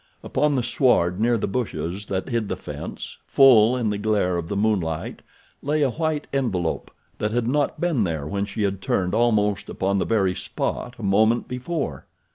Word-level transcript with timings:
Upon 0.23 0.55
the 0.55 0.63
sward 0.63 1.19
near 1.21 1.37
the 1.37 1.45
bushes 1.47 2.07
that 2.07 2.29
hid 2.29 2.49
the 2.49 2.55
fence, 2.55 3.17
full 3.27 3.77
in 3.77 3.91
the 3.91 3.99
glare 3.99 4.35
of 4.37 4.47
the 4.47 4.55
moonlight, 4.57 5.21
lay 5.61 5.83
a 5.83 5.91
white 5.91 6.25
envelope 6.33 6.89
that 7.19 7.29
had 7.31 7.45
not 7.47 7.79
been 7.79 8.03
there 8.03 8.25
when 8.25 8.45
she 8.45 8.63
had 8.63 8.81
turned 8.81 9.13
almost 9.13 9.69
upon 9.69 9.99
the 9.99 10.05
very 10.05 10.33
spot 10.33 10.95
a 10.97 11.03
moment 11.03 11.47
before. 11.47 12.07